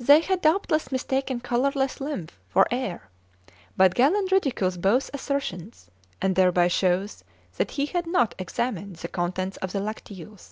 [0.00, 3.10] They had, doubtless, mistaken colourless lymph for air;
[3.76, 5.88] but Galen ridicules both assertions,
[6.20, 7.22] and thereby shows
[7.56, 10.44] that he had not examined the contents of the lacteals.